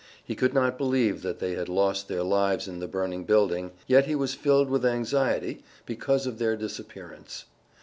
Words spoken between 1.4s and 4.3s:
had lost their lives in the burning building, yet he